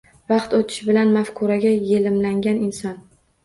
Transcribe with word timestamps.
Vaqt 0.31 0.55
o‘tishi 0.59 0.87
bilan 0.87 1.11
mafkuraga 1.19 1.77
yelimlangan 1.93 2.61
inson 2.73 3.01